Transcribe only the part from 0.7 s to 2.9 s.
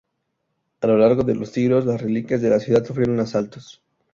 A lo largo de los siglos, las reliquias de la ciudad